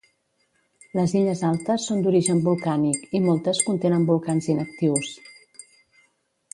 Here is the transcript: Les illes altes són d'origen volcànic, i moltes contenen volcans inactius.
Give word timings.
Les 0.99 1.13
illes 1.19 1.43
altes 1.49 1.85
són 1.91 2.01
d'origen 2.07 2.41
volcànic, 2.49 3.05
i 3.19 3.23
moltes 3.29 3.63
contenen 3.69 4.11
volcans 4.11 4.53
inactius. 4.57 5.15